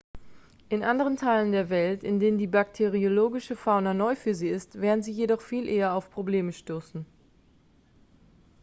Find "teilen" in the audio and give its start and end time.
1.15-1.51